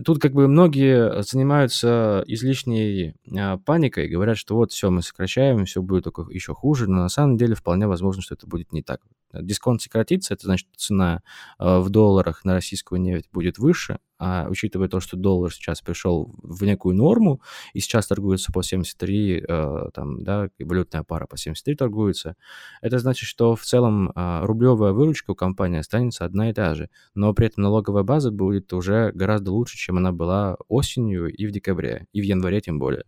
Тут 0.06 0.22
как 0.22 0.32
бы 0.32 0.48
многие 0.48 1.22
занимаются 1.22 2.24
излишней 2.26 3.16
а, 3.38 3.58
паникой, 3.58 4.08
говорят, 4.08 4.38
что 4.38 4.56
вот 4.56 4.72
все, 4.72 4.90
мы 4.90 5.02
сокращаем, 5.02 5.66
все 5.66 5.82
будет 5.82 6.06
только 6.06 6.26
еще 6.32 6.54
хуже, 6.54 6.90
но 6.90 7.02
на 7.02 7.10
самом 7.10 7.36
деле 7.36 7.56
вполне 7.56 7.88
возможно, 7.88 8.22
что 8.22 8.36
это 8.36 8.48
будет 8.48 8.72
не 8.72 8.82
так. 8.82 9.02
Дисконт 9.34 9.82
сократится, 9.82 10.34
это 10.34 10.46
значит, 10.46 10.68
цена 10.78 11.24
а, 11.58 11.82
в 11.82 11.90
долларах 11.90 12.46
на 12.46 12.54
российскую 12.54 13.02
нефть 13.02 13.28
будет 13.34 13.58
выше, 13.58 14.00
а 14.22 14.46
учитывая 14.48 14.88
то, 14.88 15.00
что 15.00 15.18
доллар 15.18 15.52
сейчас 15.52 15.82
пришел 15.82 16.32
в 16.44 16.64
некую 16.64 16.96
норму 16.96 17.42
и 17.74 17.80
сейчас 17.80 18.06
торгуется 18.06 18.52
по 18.52 18.62
73, 18.62 19.46
э, 19.48 19.90
там, 19.96 20.24
да, 20.24 20.50
валютная 20.60 21.02
пара 21.02 21.26
по 21.26 21.38
73 21.38 21.76
торгуется, 21.76 22.36
это 22.82 23.00
значит, 23.00 23.28
что 23.28 23.56
в 23.56 23.64
целом 23.64 24.12
э, 24.16 24.46
рублевая 24.46 24.94
выручка 24.94 25.32
у 25.32 25.36
компании 25.36 25.80
останется 25.80 26.24
одна 26.24 26.52
и 26.52 26.54
та 26.54 26.76
же, 26.76 26.92
но 27.16 27.34
при 27.34 27.48
этом 27.48 27.64
налоговая 27.64 28.04
база 28.04 28.30
будет 28.30 28.72
уже 28.74 29.12
гораздо 29.12 29.52
лучше, 29.52 29.76
чем 29.76 29.98
она 29.98 30.12
была 30.12 30.56
осенью 30.68 31.34
и 31.34 31.48
в 31.48 31.52
декабре, 31.52 32.06
и 32.14 32.22
в 32.22 32.24
январе 32.24 32.62
тем 32.62 32.78
более. 32.78 33.06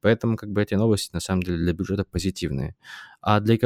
Поэтому 0.00 0.36
как 0.36 0.50
бы 0.50 0.62
эти 0.62 0.74
новости 0.74 1.10
на 1.12 1.20
самом 1.20 1.44
деле 1.44 1.58
для 1.58 1.74
бюджета 1.74 2.04
позитивные. 2.04 2.74
А, 3.20 3.40
для, 3.40 3.56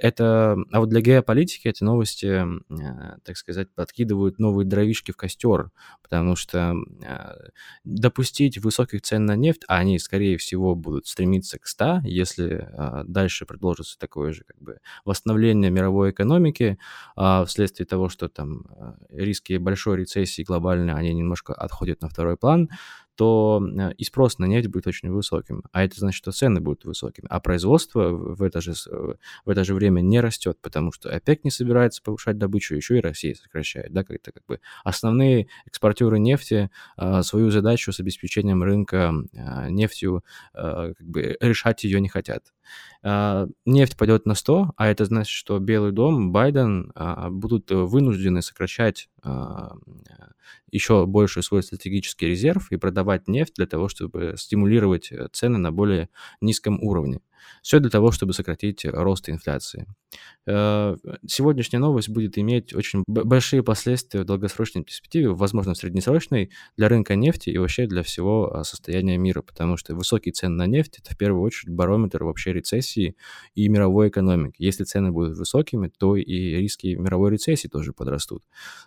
это, 0.00 0.56
а 0.70 0.80
вот 0.80 0.88
для 0.88 1.00
геополитики 1.00 1.68
эти 1.68 1.84
новости, 1.84 2.44
э, 2.44 3.18
так 3.24 3.36
сказать, 3.36 3.68
подкидывают 3.74 4.38
новые 4.38 4.66
дровишки 4.66 5.12
в 5.12 5.16
костер, 5.16 5.70
потому 6.02 6.36
что 6.36 6.74
э, 7.02 7.34
допустить 7.84 8.58
высоких 8.58 9.02
цен 9.02 9.26
на 9.26 9.36
нефть, 9.36 9.64
а 9.68 9.76
они, 9.76 9.98
скорее 9.98 10.38
всего, 10.38 10.74
будут 10.74 11.06
стремиться 11.06 11.58
к 11.58 11.66
100, 11.66 12.00
если 12.04 12.68
э, 12.70 13.04
дальше 13.04 13.46
продолжится 13.46 13.98
такое 13.98 14.32
же 14.32 14.44
как 14.44 14.60
бы 14.60 14.78
восстановление 15.04 15.70
мировой 15.70 16.10
экономики 16.10 16.78
а, 17.16 17.44
вследствие 17.44 17.86
того, 17.86 18.08
что 18.08 18.28
там 18.28 18.64
риски 19.10 19.56
большой 19.56 19.98
рецессии 19.98 20.42
глобальной, 20.42 20.94
они 20.94 21.12
немножко 21.12 21.54
отходят 21.54 22.00
на 22.02 22.08
второй 22.08 22.36
план, 22.36 22.68
то 23.16 23.62
э, 23.62 23.92
и 23.94 24.04
спрос 24.04 24.38
на 24.38 24.46
нефть 24.46 24.68
будет 24.68 24.86
очень 24.86 25.10
высоким, 25.10 25.64
а 25.72 25.84
это 25.84 25.98
значит, 25.98 26.18
что 26.18 26.32
цены 26.32 26.60
будут 26.60 26.84
высокими, 26.84 27.26
а 27.28 27.40
производство 27.40 28.08
в 28.10 28.42
это 28.42 28.60
же, 28.60 28.72
в 29.44 29.50
это 29.50 29.64
же 29.64 29.74
время 29.74 30.00
не 30.00 30.20
растет, 30.20 30.58
потому 30.60 30.92
что 30.92 31.10
ОПЕК 31.10 31.44
не 31.44 31.50
собирается 31.50 32.02
повышать 32.02 32.38
добычу, 32.38 32.74
еще 32.74 32.98
и 32.98 33.00
Россия 33.00 33.34
сокращает, 33.34 33.92
да, 33.92 34.04
как-то 34.04 34.32
как 34.32 34.44
бы. 34.46 34.60
Основные 34.84 35.48
экспортеры 35.66 36.18
нефти 36.18 36.70
а, 36.96 37.22
свою 37.22 37.50
задачу 37.50 37.92
с 37.92 38.00
обеспечением 38.00 38.62
рынка 38.62 39.12
нефтью 39.68 40.24
как 40.52 41.00
бы 41.00 41.36
решать 41.40 41.84
ее 41.84 42.00
не 42.00 42.08
хотят. 42.08 42.52
Нефть 43.02 43.96
пойдет 43.96 44.26
на 44.26 44.34
100, 44.34 44.72
а 44.76 44.86
это 44.88 45.04
значит, 45.04 45.30
что 45.30 45.58
Белый 45.58 45.92
дом, 45.92 46.32
Байден 46.32 46.92
будут 47.30 47.70
вынуждены 47.70 48.42
сокращать 48.42 49.08
еще 50.70 51.06
больше 51.06 51.42
свой 51.42 51.62
стратегический 51.62 52.26
резерв 52.26 52.70
и 52.72 52.76
продавать 52.76 53.28
нефть 53.28 53.54
для 53.56 53.66
того, 53.66 53.88
чтобы 53.88 54.34
стимулировать 54.36 55.12
э, 55.12 55.28
цены 55.32 55.58
на 55.58 55.72
более 55.72 56.08
низком 56.40 56.82
уровне. 56.82 57.20
Все 57.62 57.78
для 57.78 57.90
того, 57.90 58.10
чтобы 58.10 58.32
сократить 58.32 58.84
рост 58.84 59.28
инфляции. 59.28 59.86
Э, 60.46 60.96
сегодняшняя 61.26 61.78
новость 61.78 62.08
будет 62.08 62.36
иметь 62.38 62.74
очень 62.74 63.04
большие 63.06 63.62
последствия 63.62 64.22
в 64.22 64.24
долгосрочной 64.24 64.82
перспективе, 64.82 65.30
возможно, 65.30 65.74
в 65.74 65.76
среднесрочной, 65.76 66.50
для 66.76 66.88
рынка 66.88 67.14
нефти 67.14 67.50
и 67.50 67.58
вообще 67.58 67.86
для 67.86 68.02
всего 68.02 68.54
а, 68.54 68.64
состояния 68.64 69.16
мира, 69.16 69.42
потому 69.42 69.76
что 69.76 69.94
высокие 69.94 70.32
цены 70.32 70.56
на 70.56 70.66
нефть– 70.66 70.98
это 71.02 71.14
в 71.14 71.18
первую 71.18 71.42
очередь 71.42 71.72
барометр 71.74 72.24
вообще 72.24 72.52
рецессии 72.52 73.16
и 73.54 73.68
мировой 73.68 74.08
экономики. 74.08 74.56
Если 74.58 74.84
цены 74.84 75.12
будут 75.12 75.36
высокими, 75.36 75.90
то 75.96 76.16
и 76.16 76.24
риски 76.24 76.94
мировой 76.94 77.32
рецессии 77.32 77.68
тоже 77.68 77.92
подрастут. 77.92 78.42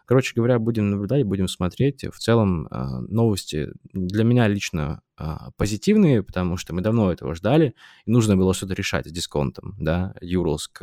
Короче 0.05 0.33
говоря, 0.35 0.59
будем 0.59 0.89
наблюдать, 0.89 1.23
будем 1.23 1.47
смотреть. 1.47 2.05
В 2.11 2.17
целом 2.19 2.67
а, 2.69 3.01
новости 3.01 3.69
для 3.93 4.23
меня 4.23 4.47
лично 4.47 5.01
позитивные, 5.57 6.23
потому 6.23 6.57
что 6.57 6.73
мы 6.73 6.81
давно 6.81 7.11
этого 7.11 7.35
ждали, 7.35 7.75
и 8.05 8.11
нужно 8.11 8.35
было 8.35 8.53
что-то 8.53 8.73
решать 8.73 9.07
с 9.07 9.11
дисконтом, 9.11 9.75
да, 9.77 10.13
Юрлск 10.21 10.81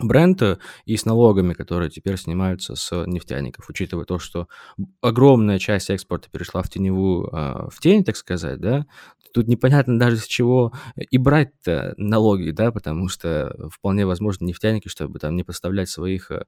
бренд 0.00 0.42
и 0.84 0.96
с 0.96 1.04
налогами, 1.04 1.52
которые 1.52 1.90
теперь 1.90 2.16
снимаются 2.16 2.74
с 2.74 3.04
нефтяников, 3.06 3.68
учитывая 3.68 4.04
то, 4.04 4.18
что 4.18 4.48
огромная 5.00 5.58
часть 5.58 5.90
экспорта 5.90 6.30
перешла 6.30 6.62
в 6.62 6.70
теневую, 6.70 7.28
а, 7.32 7.68
в 7.70 7.80
тень, 7.80 8.04
так 8.04 8.16
сказать, 8.16 8.60
да, 8.60 8.86
тут 9.32 9.48
непонятно 9.48 9.98
даже 9.98 10.18
с 10.18 10.26
чего 10.26 10.72
и 10.96 11.18
брать-то 11.18 11.94
налоги, 11.96 12.50
да, 12.50 12.70
потому 12.70 13.08
что 13.08 13.54
вполне 13.70 14.06
возможно 14.06 14.44
нефтяники, 14.44 14.88
чтобы 14.88 15.18
там 15.18 15.34
не 15.36 15.42
поставлять 15.42 15.88
своих 15.88 16.30
э, 16.30 16.44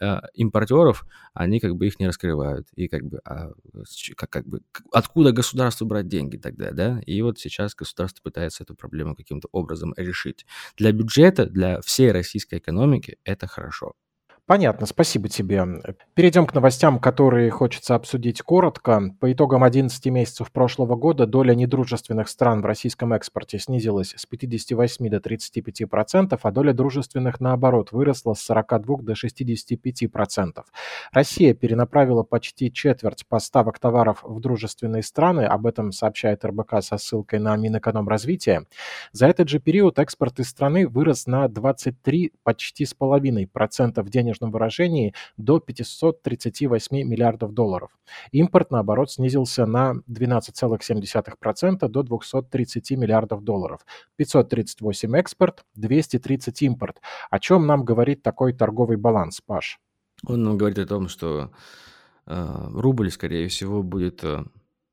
э, 0.00 0.20
импортеров, 0.34 1.04
они 1.34 1.60
как 1.60 1.76
бы 1.76 1.86
их 1.86 1.98
не 2.00 2.06
раскрывают. 2.06 2.68
И 2.74 2.88
как 2.88 3.02
бы, 3.04 3.20
а, 3.24 3.50
как, 4.16 4.30
как 4.30 4.46
бы 4.46 4.60
откуда 4.92 5.32
государству 5.32 5.86
брать 5.86 6.08
деньги 6.08 6.36
тогда, 6.36 6.70
да? 6.70 7.00
И 7.06 7.20
вот 7.22 7.38
сейчас 7.38 7.74
государство 7.74 8.22
пытается 8.22 8.62
эту 8.62 8.74
проблему 8.74 9.14
каким-то 9.14 9.48
образом 9.52 9.92
решить. 9.96 10.46
Для 10.76 10.92
бюджета, 10.92 11.46
для 11.46 11.80
всей 11.80 12.12
российской 12.12 12.58
экономики 12.58 12.87
это 13.24 13.46
хорошо. 13.46 13.92
Понятно, 14.48 14.86
спасибо 14.86 15.28
тебе. 15.28 15.62
Перейдем 16.14 16.46
к 16.46 16.54
новостям, 16.54 16.98
которые 17.00 17.50
хочется 17.50 17.94
обсудить 17.94 18.40
коротко. 18.40 19.14
По 19.20 19.30
итогам 19.30 19.62
11 19.62 20.06
месяцев 20.06 20.50
прошлого 20.50 20.96
года 20.96 21.26
доля 21.26 21.54
недружественных 21.54 22.30
стран 22.30 22.62
в 22.62 22.64
российском 22.64 23.12
экспорте 23.12 23.58
снизилась 23.58 24.14
с 24.16 24.24
58 24.24 25.10
до 25.10 25.20
35 25.20 25.90
процентов, 25.90 26.40
а 26.44 26.50
доля 26.50 26.72
дружественных, 26.72 27.40
наоборот, 27.40 27.92
выросла 27.92 28.32
с 28.32 28.40
42 28.40 29.02
до 29.02 29.14
65 29.14 30.10
процентов. 30.10 30.64
Россия 31.12 31.52
перенаправила 31.52 32.22
почти 32.22 32.72
четверть 32.72 33.26
поставок 33.28 33.78
товаров 33.78 34.20
в 34.22 34.40
дружественные 34.40 35.02
страны, 35.02 35.42
об 35.42 35.66
этом 35.66 35.92
сообщает 35.92 36.42
РБК 36.46 36.76
со 36.80 36.96
ссылкой 36.96 37.40
на 37.40 37.54
Минэкономразвитие. 37.58 38.64
За 39.12 39.26
этот 39.26 39.50
же 39.50 39.58
период 39.58 39.98
экспорт 39.98 40.40
из 40.40 40.48
страны 40.48 40.88
вырос 40.88 41.26
на 41.26 41.48
23 41.48 42.32
почти 42.42 42.86
с 42.86 42.94
половиной 42.94 43.46
процентов 43.46 44.08
денежных 44.08 44.37
денежном 44.38 44.50
выражении 44.50 45.14
до 45.36 45.60
538 45.60 46.96
миллиардов 47.04 47.52
долларов. 47.52 47.90
Импорт, 48.32 48.70
наоборот, 48.70 49.10
снизился 49.10 49.66
на 49.66 49.94
12,7% 50.08 51.88
до 51.88 52.02
230 52.02 52.90
миллиардов 52.92 53.44
долларов. 53.44 53.80
538 54.16 55.16
экспорт, 55.16 55.64
230 55.74 56.62
импорт. 56.62 57.00
О 57.30 57.38
чем 57.38 57.66
нам 57.66 57.84
говорит 57.84 58.22
такой 58.22 58.52
торговый 58.52 58.96
баланс, 58.96 59.40
Паш? 59.40 59.78
Он 60.26 60.42
нам 60.42 60.58
говорит 60.58 60.78
о 60.78 60.86
том, 60.86 61.08
что 61.08 61.50
э, 62.26 62.68
рубль, 62.74 63.10
скорее 63.10 63.46
всего, 63.48 63.82
будет 63.82 64.24
э, 64.24 64.44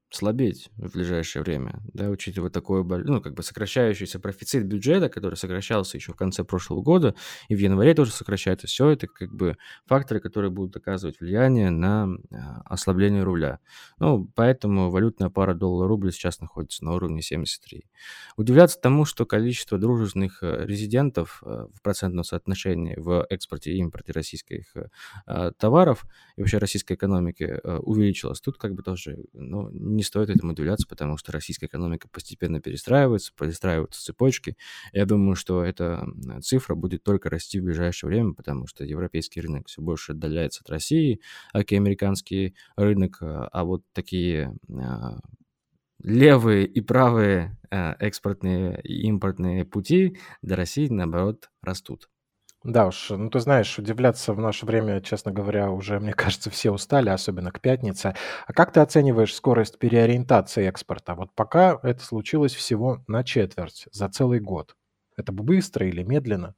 слабеть 0.09 0.69
в 0.77 0.93
ближайшее 0.93 1.43
время, 1.43 1.81
да, 1.93 2.09
учитывая 2.09 2.49
такой, 2.49 2.83
ну, 2.83 3.21
как 3.21 3.33
бы 3.33 3.43
сокращающийся 3.43 4.19
профицит 4.19 4.65
бюджета, 4.65 5.09
который 5.09 5.35
сокращался 5.35 5.97
еще 5.97 6.13
в 6.13 6.15
конце 6.15 6.43
прошлого 6.43 6.81
года, 6.81 7.15
и 7.49 7.55
в 7.55 7.59
январе 7.59 7.93
тоже 7.93 8.11
сокращается. 8.11 8.67
Все 8.67 8.89
это 8.89 9.07
как 9.07 9.33
бы 9.33 9.57
факторы, 9.85 10.19
которые 10.19 10.51
будут 10.51 10.75
оказывать 10.77 11.19
влияние 11.19 11.69
на 11.69 12.07
а, 12.31 12.61
ослабление 12.65 13.23
рубля. 13.23 13.59
Ну, 13.99 14.29
поэтому 14.35 14.89
валютная 14.89 15.29
пара 15.29 15.53
доллар-рубль 15.53 16.11
сейчас 16.11 16.39
находится 16.39 16.83
на 16.85 16.93
уровне 16.93 17.21
73. 17.21 17.85
Удивляться 18.37 18.79
тому, 18.79 19.05
что 19.05 19.25
количество 19.25 19.77
дружественных 19.77 20.43
э, 20.43 20.65
резидентов 20.65 21.41
э, 21.45 21.67
в 21.73 21.81
процентном 21.81 22.23
соотношении 22.23 22.95
в 22.97 23.25
экспорте 23.29 23.71
и 23.71 23.77
импорте 23.77 24.11
российских 24.11 24.75
э, 25.25 25.51
товаров 25.57 26.05
и 26.35 26.41
вообще 26.41 26.57
российской 26.57 26.93
экономики 26.93 27.59
увеличилось, 27.63 28.41
тут 28.41 28.57
как 28.57 28.73
бы 28.73 28.83
тоже, 28.83 29.25
ну, 29.33 29.69
не 29.95 30.03
стоит 30.03 30.29
этому 30.29 30.53
удивляться, 30.53 30.87
потому 30.87 31.17
что 31.17 31.31
российская 31.31 31.67
экономика 31.67 32.07
постепенно 32.07 32.61
перестраивается, 32.61 33.31
перестраиваются 33.37 34.03
цепочки. 34.03 34.57
Я 34.93 35.05
думаю, 35.05 35.35
что 35.35 35.63
эта 35.63 36.05
цифра 36.41 36.75
будет 36.75 37.03
только 37.03 37.29
расти 37.29 37.59
в 37.59 37.63
ближайшее 37.63 38.09
время, 38.09 38.33
потому 38.33 38.67
что 38.67 38.83
европейский 38.83 39.41
рынок 39.41 39.67
все 39.67 39.81
больше 39.81 40.13
отдаляется 40.13 40.61
от 40.63 40.69
России, 40.69 41.19
и 41.53 41.75
американский 41.75 42.55
рынок, 42.75 43.17
а, 43.21 43.47
а 43.51 43.63
вот 43.63 43.83
такие 43.93 44.55
а, 44.69 45.19
левые 46.03 46.65
и 46.65 46.81
правые 46.81 47.57
а, 47.71 47.95
экспортные 47.99 48.79
и 48.83 49.07
импортные 49.07 49.65
пути 49.65 50.17
до 50.41 50.55
России, 50.55 50.87
наоборот, 50.87 51.49
растут. 51.61 52.09
Да 52.65 52.87
уж, 52.87 53.11
ну 53.11 53.29
ты 53.29 53.39
знаешь, 53.39 53.77
удивляться 53.77 54.33
в 54.33 54.39
наше 54.39 54.65
время, 54.65 54.99
честно 54.99 55.31
говоря, 55.31 55.69
уже, 55.69 55.99
мне 55.99 56.13
кажется, 56.13 56.49
все 56.49 56.71
устали, 56.71 57.09
особенно 57.09 57.51
к 57.51 57.61
пятнице. 57.61 58.15
А 58.47 58.53
как 58.53 58.73
ты 58.73 58.79
оцениваешь 58.79 59.33
скорость 59.35 59.77
переориентации 59.77 60.65
экспорта? 60.67 61.13
Вот 61.13 61.31
пока 61.35 61.79
это 61.83 62.03
случилось 62.03 62.55
всего 62.55 63.03
на 63.07 63.23
четверть 63.23 63.87
за 63.91 64.09
целый 64.09 64.39
год. 64.39 64.75
Это 65.15 65.31
быстро 65.31 65.87
или 65.87 66.01
медленно? 66.03 66.55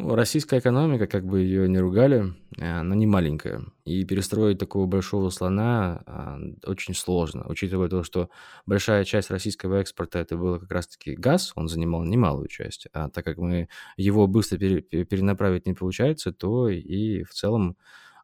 Ну, 0.00 0.14
российская 0.14 0.58
экономика, 0.60 1.06
как 1.06 1.24
бы 1.24 1.40
ее 1.40 1.68
не 1.68 1.78
ругали, 1.78 2.34
э, 2.56 2.80
она 2.80 2.94
не 2.94 3.06
маленькая. 3.06 3.64
И 3.84 4.04
перестроить 4.04 4.58
такого 4.58 4.86
большого 4.86 5.30
слона 5.30 6.02
а, 6.06 6.38
очень 6.64 6.94
сложно, 6.94 7.46
учитывая 7.48 7.88
то, 7.88 8.02
что 8.02 8.28
большая 8.66 9.04
часть 9.04 9.30
российского 9.30 9.76
экспорта 9.76 10.18
это 10.18 10.36
был 10.36 10.58
как 10.58 10.70
раз-таки 10.70 11.14
газ, 11.14 11.52
он 11.54 11.68
занимал 11.68 12.04
немалую 12.04 12.48
часть. 12.48 12.88
А 12.92 13.08
так 13.08 13.24
как 13.24 13.38
мы 13.38 13.68
его 13.96 14.26
быстро 14.26 14.58
перенаправить 14.58 15.66
не 15.66 15.74
получается, 15.74 16.32
то 16.32 16.68
и 16.68 17.22
в 17.22 17.30
целом 17.30 17.76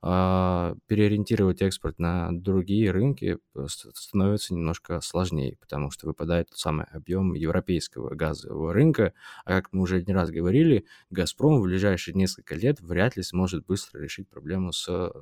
переориентировать 0.02 1.62
экспорт 1.62 2.00
на 2.00 2.30
другие 2.32 2.90
рынки 2.90 3.38
становится 3.68 4.52
немножко 4.52 5.00
сложнее, 5.00 5.56
потому 5.60 5.92
что 5.92 6.08
выпадает 6.08 6.48
тот 6.48 6.58
самый 6.58 6.86
объем 6.86 7.34
европейского 7.34 8.14
газового 8.14 8.72
рынка. 8.72 9.12
А 9.44 9.50
как 9.50 9.72
мы 9.72 9.82
уже 9.82 10.02
не 10.02 10.12
раз 10.12 10.30
говорили, 10.30 10.86
«Газпром» 11.10 11.60
в 11.60 11.64
ближайшие 11.64 12.14
несколько 12.14 12.56
лет 12.56 12.80
вряд 12.80 13.16
ли 13.16 13.22
сможет 13.22 13.64
быстро 13.64 14.00
решить 14.00 14.28
проблему 14.28 14.72
с 14.72 15.12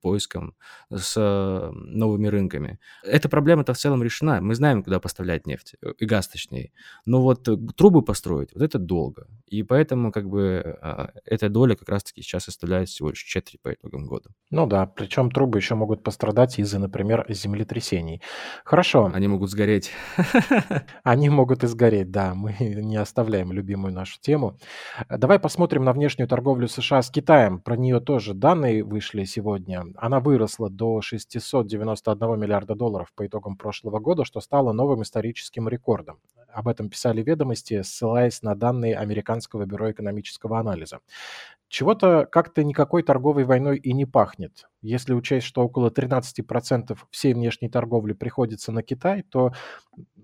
поиском, 0.00 0.54
с 0.90 1.70
новыми 1.72 2.28
рынками. 2.28 2.78
Эта 3.02 3.28
проблема-то 3.28 3.74
в 3.74 3.78
целом 3.78 4.02
решена. 4.02 4.40
Мы 4.40 4.54
знаем, 4.54 4.82
куда 4.82 5.00
поставлять 5.00 5.46
нефть, 5.46 5.74
э, 5.80 5.92
и 5.98 6.04
газ 6.06 6.28
точнее. 6.28 6.72
Но 7.04 7.22
вот 7.22 7.48
трубы 7.76 8.02
построить, 8.02 8.52
вот 8.54 8.62
это 8.62 8.78
долго. 8.78 9.26
И 9.46 9.62
поэтому 9.62 10.12
как 10.12 10.28
бы 10.28 10.78
а, 10.82 11.12
эта 11.24 11.48
доля 11.48 11.76
как 11.76 11.88
раз-таки 11.88 12.22
сейчас 12.22 12.44
составляет 12.44 12.88
всего 12.88 13.10
лишь 13.10 13.22
четверть 13.22 13.60
по 13.62 13.72
итогам 13.72 14.06
года. 14.06 14.25
Воду. 14.26 14.36
Ну 14.50 14.66
да, 14.66 14.86
причем 14.86 15.30
трубы 15.30 15.58
еще 15.58 15.74
могут 15.74 16.04
пострадать 16.04 16.58
из-за, 16.58 16.78
например, 16.78 17.26
землетрясений. 17.28 18.22
Хорошо. 18.64 19.10
Они 19.12 19.26
могут 19.26 19.50
сгореть. 19.50 19.90
Они 21.02 21.28
могут 21.28 21.64
и 21.64 21.66
сгореть, 21.66 22.12
да. 22.12 22.34
Мы 22.34 22.54
не 22.60 22.96
оставляем 22.96 23.52
любимую 23.52 23.92
нашу 23.92 24.20
тему. 24.20 24.56
Давай 25.08 25.40
посмотрим 25.40 25.84
на 25.84 25.92
внешнюю 25.92 26.28
торговлю 26.28 26.68
США 26.68 27.02
с 27.02 27.10
Китаем. 27.10 27.58
Про 27.58 27.76
нее 27.76 27.98
тоже 28.00 28.34
данные 28.34 28.84
вышли 28.84 29.24
сегодня. 29.24 29.84
Она 29.96 30.20
выросла 30.20 30.70
до 30.70 31.00
691 31.00 32.38
миллиарда 32.38 32.76
долларов 32.76 33.12
по 33.16 33.26
итогам 33.26 33.56
прошлого 33.56 33.98
года, 33.98 34.24
что 34.24 34.40
стало 34.40 34.72
новым 34.72 35.02
историческим 35.02 35.68
рекордом. 35.68 36.20
Об 36.56 36.68
этом 36.68 36.88
писали 36.88 37.22
ведомости, 37.22 37.82
ссылаясь 37.82 38.40
на 38.40 38.54
данные 38.54 38.96
Американского 38.96 39.66
бюро 39.66 39.90
экономического 39.90 40.58
анализа. 40.58 41.00
Чего-то 41.68 42.26
как-то 42.30 42.62
никакой 42.62 43.02
торговой 43.02 43.44
войной 43.44 43.76
и 43.78 43.92
не 43.92 44.04
пахнет. 44.06 44.68
Если 44.82 45.14
учесть, 45.14 45.46
что 45.46 45.62
около 45.64 45.90
13% 45.90 46.96
всей 47.10 47.34
внешней 47.34 47.68
торговли 47.68 48.12
приходится 48.12 48.70
на 48.70 48.82
Китай, 48.82 49.22
то 49.22 49.52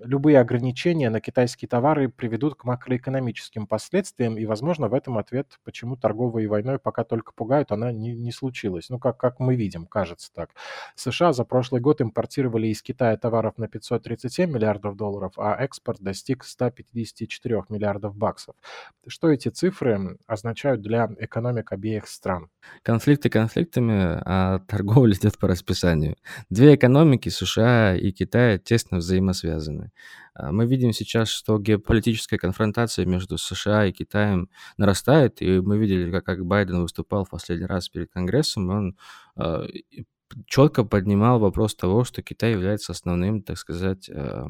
любые 0.04 0.40
ограничения 0.40 1.10
на 1.10 1.20
китайские 1.20 1.68
товары 1.68 2.08
приведут 2.08 2.54
к 2.54 2.64
макроэкономическим 2.64 3.66
последствиям, 3.66 4.36
и, 4.36 4.44
возможно, 4.44 4.88
в 4.88 4.94
этом 4.94 5.18
ответ, 5.18 5.58
почему 5.64 5.96
торговой 5.96 6.46
войной 6.46 6.78
пока 6.78 7.04
только 7.04 7.32
пугают, 7.32 7.72
она 7.72 7.92
не, 7.92 8.14
не 8.14 8.32
случилась. 8.32 8.90
Ну, 8.90 8.98
как, 8.98 9.16
как 9.18 9.40
мы 9.40 9.56
видим, 9.56 9.86
кажется 9.86 10.32
так. 10.32 10.50
США 10.94 11.32
за 11.32 11.44
прошлый 11.44 11.80
год 11.80 12.00
импортировали 12.00 12.68
из 12.68 12.82
Китая 12.82 13.16
товаров 13.16 13.58
на 13.58 13.68
537 13.68 14.50
миллиардов 14.50 14.96
долларов, 14.96 15.32
а 15.36 15.56
экспорт 15.62 16.00
достиг 16.00 16.44
154 16.44 17.64
миллиардов 17.68 18.16
баксов. 18.16 18.54
Что 19.06 19.30
эти 19.30 19.48
цифры 19.48 20.18
означают 20.26 20.82
для 20.82 21.08
экономик 21.18 21.72
обеих 21.72 22.08
стран? 22.08 22.50
Конфликты 22.82 23.28
конфликтами, 23.30 24.20
а 24.24 24.60
торговля 24.66 25.12
идет 25.18 25.38
по 25.38 25.48
расписанию. 25.48 26.16
Две 26.50 26.74
экономики, 26.74 27.28
США 27.28 27.96
и 27.96 28.10
Китай, 28.12 28.58
тесно 28.58 28.98
взаимосвязаны. 28.98 29.91
А, 30.34 30.52
мы 30.52 30.66
видим 30.66 30.92
сейчас, 30.92 31.28
что 31.28 31.58
геополитическая 31.58 32.38
конфронтация 32.38 33.06
между 33.06 33.38
США 33.38 33.86
и 33.86 33.92
Китаем 33.92 34.48
нарастает, 34.76 35.42
и 35.42 35.60
мы 35.60 35.78
видели, 35.78 36.10
как, 36.10 36.24
как 36.24 36.44
Байден 36.44 36.82
выступал 36.82 37.24
в 37.24 37.30
последний 37.30 37.66
раз 37.66 37.88
перед 37.88 38.10
Конгрессом, 38.10 38.70
он 38.70 38.96
э, 39.36 39.66
четко 40.46 40.84
поднимал 40.84 41.38
вопрос 41.38 41.74
того, 41.74 42.04
что 42.04 42.22
Китай 42.22 42.52
является 42.52 42.92
основным, 42.92 43.42
так 43.42 43.58
сказать, 43.58 44.08
э, 44.08 44.44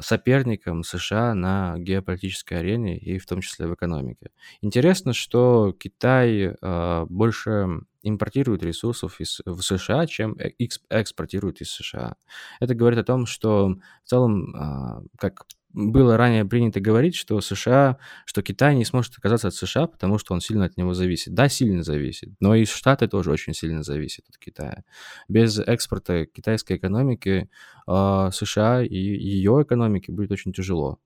соперником 0.00 0.82
США 0.82 1.34
на 1.34 1.78
геополитической 1.78 2.54
арене 2.54 2.98
и 2.98 3.18
в 3.18 3.26
том 3.26 3.40
числе 3.40 3.66
в 3.66 3.74
экономике. 3.74 4.30
Интересно, 4.60 5.12
что 5.12 5.72
Китай 5.78 6.54
э, 6.60 7.06
больше 7.08 7.80
импортирует 8.02 8.62
ресурсов 8.62 9.20
из, 9.20 9.40
в 9.44 9.60
США, 9.62 10.06
чем 10.06 10.36
э, 10.38 10.52
экспортирует 10.90 11.60
из 11.60 11.70
США. 11.70 12.16
Это 12.60 12.74
говорит 12.74 12.98
о 12.98 13.04
том, 13.04 13.26
что 13.26 13.76
в 14.04 14.08
целом, 14.08 14.54
э, 14.54 15.06
как 15.18 15.46
было 15.76 16.16
ранее 16.16 16.46
принято 16.46 16.80
говорить, 16.80 17.14
что 17.14 17.40
США, 17.40 17.98
что 18.24 18.42
Китай 18.42 18.74
не 18.74 18.86
сможет 18.86 19.12
отказаться 19.12 19.48
от 19.48 19.54
США, 19.54 19.86
потому 19.86 20.16
что 20.18 20.32
он 20.32 20.40
сильно 20.40 20.64
от 20.64 20.78
него 20.78 20.94
зависит. 20.94 21.34
Да, 21.34 21.50
сильно 21.50 21.82
зависит, 21.82 22.30
но 22.40 22.54
и 22.54 22.64
Штаты 22.64 23.08
тоже 23.08 23.30
очень 23.30 23.52
сильно 23.52 23.82
зависят 23.82 24.24
от 24.30 24.38
Китая. 24.38 24.84
Без 25.28 25.58
экспорта 25.58 26.24
китайской 26.24 26.78
экономики 26.78 27.50
э, 27.86 28.30
США 28.32 28.82
и 28.82 28.96
ее 28.96 29.62
экономике 29.62 30.12
будет 30.12 30.32
очень 30.32 30.54
тяжело. 30.54 30.98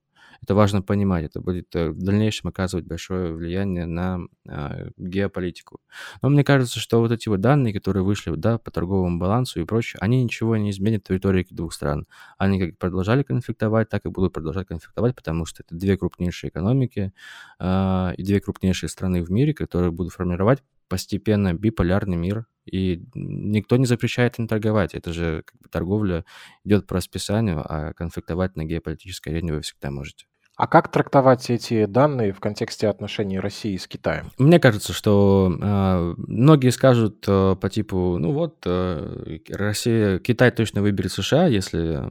Это 0.43 0.55
важно 0.55 0.81
понимать, 0.81 1.25
это 1.25 1.39
будет 1.39 1.75
э, 1.75 1.89
в 1.89 1.99
дальнейшем 1.99 2.49
оказывать 2.49 2.85
большое 2.85 3.33
влияние 3.33 3.85
на 3.85 4.21
э, 4.47 4.89
геополитику. 4.97 5.79
Но 6.21 6.29
мне 6.29 6.43
кажется, 6.43 6.79
что 6.79 6.99
вот 6.99 7.11
эти 7.11 7.29
вот 7.29 7.41
данные, 7.41 7.73
которые 7.73 8.03
вышли 8.03 8.33
да, 8.35 8.57
по 8.57 8.71
торговому 8.71 9.19
балансу 9.19 9.61
и 9.61 9.65
прочее, 9.65 9.99
они 10.01 10.23
ничего 10.23 10.57
не 10.57 10.71
изменят 10.71 11.07
в 11.07 11.11
риторике 11.11 11.53
двух 11.53 11.73
стран. 11.73 12.07
Они 12.39 12.59
как 12.59 12.77
продолжали 12.79 13.21
конфликтовать, 13.21 13.89
так 13.89 14.05
и 14.05 14.09
будут 14.09 14.33
продолжать 14.33 14.67
конфликтовать, 14.67 15.15
потому 15.15 15.45
что 15.45 15.63
это 15.63 15.75
две 15.75 15.95
крупнейшие 15.95 16.49
экономики 16.49 17.13
э, 17.59 18.13
и 18.17 18.23
две 18.23 18.41
крупнейшие 18.41 18.89
страны 18.89 19.23
в 19.23 19.29
мире, 19.29 19.53
которые 19.53 19.91
будут 19.91 20.13
формировать 20.13 20.63
постепенно 20.91 21.53
биполярный 21.53 22.17
мир, 22.17 22.47
и 22.65 23.01
никто 23.13 23.77
не 23.77 23.85
запрещает 23.85 24.39
им 24.39 24.47
торговать. 24.49 24.93
Это 24.93 25.13
же 25.13 25.43
как 25.45 25.61
бы, 25.61 25.69
торговля 25.69 26.25
идет 26.65 26.85
по 26.85 26.95
расписанию, 26.95 27.63
а 27.63 27.93
конфликтовать 27.93 28.57
на 28.57 28.65
геополитической 28.65 29.29
арене 29.29 29.53
вы 29.53 29.61
всегда 29.61 29.89
можете. 29.89 30.25
А 30.57 30.67
как 30.67 30.91
трактовать 30.91 31.49
эти 31.49 31.85
данные 31.85 32.33
в 32.33 32.39
контексте 32.39 32.87
отношений 32.87 33.39
России 33.39 33.77
с 33.77 33.87
Китаем? 33.87 34.31
Мне 34.37 34.59
кажется, 34.59 34.93
что 34.93 35.51
э, 35.51 36.13
многие 36.17 36.69
скажут 36.71 37.23
э, 37.27 37.55
по 37.59 37.69
типу, 37.69 38.17
ну 38.19 38.33
вот, 38.33 38.57
э, 38.65 39.39
Россия, 39.49 40.19
Китай 40.19 40.51
точно 40.51 40.81
выберет 40.81 41.11
США, 41.13 41.47
если 41.47 42.01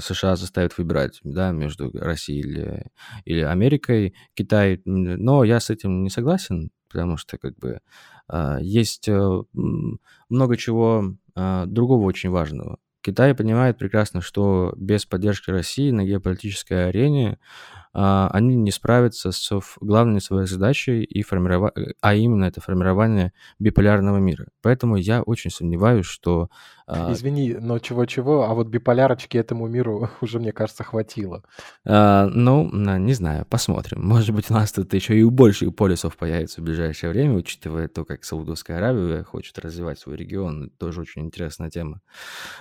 США 0.00 0.36
заставит 0.36 0.76
выбирать, 0.78 1.20
да, 1.22 1.52
между 1.52 1.90
Россией 1.92 2.40
или, 2.40 2.86
или 3.24 3.40
Америкой, 3.42 4.14
Китай. 4.34 4.80
Но 4.84 5.44
я 5.44 5.60
с 5.60 5.70
этим 5.70 6.02
не 6.02 6.10
согласен, 6.10 6.70
потому 6.88 7.16
что 7.18 7.36
как 7.38 7.56
бы 7.58 7.80
э, 8.32 8.58
есть 8.62 9.06
э, 9.08 9.42
много 10.28 10.56
чего 10.56 11.14
э, 11.36 11.64
другого 11.66 12.04
очень 12.04 12.30
важного. 12.30 12.78
Китай 13.06 13.36
понимает 13.36 13.78
прекрасно, 13.78 14.20
что 14.20 14.74
без 14.76 15.06
поддержки 15.06 15.48
России 15.52 15.92
на 15.92 16.04
геополитической 16.04 16.88
арене 16.88 17.38
а, 17.92 18.28
они 18.32 18.56
не 18.56 18.72
справятся 18.72 19.30
с 19.30 19.48
главной 19.80 20.20
своей 20.20 20.48
задачей, 20.48 21.04
и 21.04 21.22
формирова... 21.22 21.72
а 22.00 22.14
именно 22.16 22.46
это 22.46 22.60
формирование 22.60 23.32
биполярного 23.60 24.18
мира. 24.18 24.48
Поэтому 24.60 24.96
я 24.96 25.22
очень 25.22 25.52
сомневаюсь, 25.52 26.04
что... 26.04 26.50
А, 26.86 27.12
Извини, 27.12 27.54
но 27.54 27.78
чего-чего, 27.78 28.44
а 28.44 28.54
вот 28.54 28.68
биполярочки 28.68 29.38
этому 29.38 29.66
миру 29.66 30.10
уже, 30.20 30.38
мне 30.38 30.52
кажется, 30.52 30.84
хватило. 30.84 31.42
А, 31.86 32.26
ну, 32.26 32.70
не 32.98 33.14
знаю, 33.14 33.46
посмотрим. 33.48 34.06
Может 34.06 34.34
быть, 34.34 34.50
у 34.50 34.54
нас 34.54 34.72
тут 34.72 34.92
еще 34.92 35.18
и 35.18 35.24
больше 35.24 35.70
полюсов 35.70 36.16
появится 36.16 36.60
в 36.60 36.64
ближайшее 36.64 37.10
время, 37.10 37.34
учитывая 37.34 37.88
то, 37.88 38.04
как 38.04 38.24
Саудовская 38.24 38.76
Аравия 38.78 39.22
хочет 39.22 39.58
развивать 39.58 39.98
свой 39.98 40.16
регион. 40.16 40.70
Тоже 40.78 41.00
очень 41.00 41.22
интересная 41.22 41.70
тема. 41.70 42.00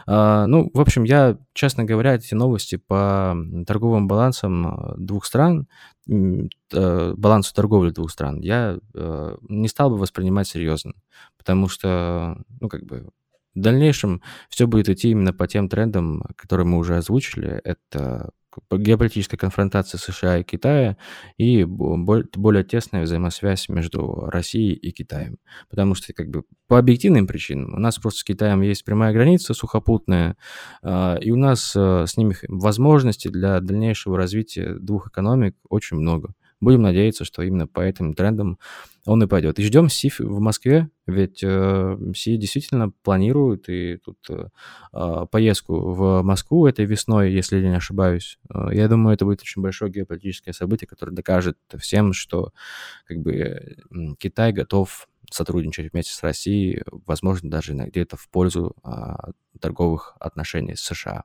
А, 0.07 0.47
ну, 0.47 0.71
в 0.73 0.79
общем, 0.79 1.03
я, 1.03 1.37
честно 1.53 1.83
говоря, 1.83 2.15
эти 2.15 2.33
новости 2.33 2.77
по 2.77 3.35
торговым 3.67 4.07
балансам 4.07 4.93
двух 4.97 5.15
двух 5.15 5.25
стран, 5.25 5.67
э, 6.07 7.13
балансу 7.17 7.53
торговли 7.53 7.91
двух 7.91 8.11
стран, 8.11 8.41
я 8.41 8.77
э, 8.93 9.37
не 9.49 9.67
стал 9.67 9.89
бы 9.89 9.97
воспринимать 9.97 10.47
серьезно, 10.47 10.93
потому 11.37 11.69
что, 11.69 12.37
ну, 12.59 12.69
как 12.69 12.83
бы, 12.83 13.09
в 13.55 13.59
дальнейшем 13.59 14.21
все 14.49 14.67
будет 14.67 14.89
идти 14.89 15.11
именно 15.11 15.33
по 15.33 15.47
тем 15.47 15.69
трендам, 15.69 16.23
которые 16.35 16.67
мы 16.67 16.77
уже 16.77 16.97
озвучили. 16.97 17.61
Это 17.63 18.31
геополитическая 18.71 19.37
конфронтация 19.37 19.97
США 19.97 20.39
и 20.39 20.43
Китая 20.43 20.97
и 21.37 21.63
более 21.63 22.63
тесная 22.63 23.03
взаимосвязь 23.03 23.69
между 23.69 24.27
Россией 24.27 24.73
и 24.73 24.91
Китаем. 24.91 25.37
Потому 25.69 25.95
что 25.95 26.13
как 26.13 26.29
бы 26.29 26.43
по 26.67 26.77
объективным 26.79 27.27
причинам 27.27 27.73
у 27.73 27.79
нас 27.79 27.97
просто 27.97 28.19
с 28.21 28.23
Китаем 28.23 28.61
есть 28.61 28.85
прямая 28.85 29.13
граница 29.13 29.53
сухопутная, 29.53 30.37
а, 30.81 31.17
и 31.19 31.31
у 31.31 31.35
нас 31.35 31.73
э, 31.75 32.05
с 32.07 32.17
ними 32.17 32.35
возможностей 32.47 33.29
для 33.29 33.59
дальнейшего 33.59 34.17
развития 34.17 34.75
двух 34.79 35.07
экономик 35.07 35.55
очень 35.69 35.97
много. 35.97 36.33
Будем 36.61 36.81
надеяться, 36.81 37.25
что 37.25 37.41
именно 37.41 37.67
по 37.67 37.81
этим 37.81 38.13
трендам 38.13 38.57
он 39.05 39.21
и 39.21 39.27
пойдет. 39.27 39.59
И 39.59 39.63
ждем 39.63 39.89
Си 39.89 40.11
в 40.17 40.39
Москве, 40.39 40.89
ведь 41.05 41.43
э, 41.43 41.97
Си 42.15 42.37
действительно 42.37 42.91
планирует 43.03 43.69
и 43.69 43.97
тут 43.97 44.17
э, 44.29 44.47
а, 44.91 45.25
поездку 45.25 45.93
в 45.93 46.23
Москву 46.23 46.65
этой 46.65 46.85
весной, 46.85 47.31
если 47.31 47.57
я 47.57 47.69
не 47.69 47.75
ошибаюсь. 47.75 48.39
Э, 48.53 48.69
я 48.71 48.87
думаю, 48.87 49.13
это 49.13 49.25
будет 49.25 49.41
очень 49.41 49.61
большое 49.61 49.91
геополитическое 49.91 50.53
событие, 50.53 50.87
которое 50.87 51.11
докажет 51.11 51.57
всем, 51.77 52.13
что 52.13 52.51
как 53.05 53.19
бы 53.19 53.77
Китай 54.17 54.51
готов 54.51 55.07
сотрудничать 55.31 55.91
вместе 55.91 56.13
с 56.13 56.23
Россией, 56.23 56.83
возможно, 57.05 57.49
даже 57.49 57.73
где-то 57.73 58.17
в 58.17 58.29
пользу 58.29 58.75
а, 58.83 59.31
торговых 59.59 60.15
отношений 60.19 60.75
с 60.75 60.81
США. 60.81 61.23